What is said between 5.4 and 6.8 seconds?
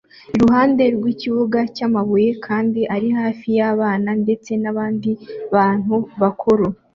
bantu bakuru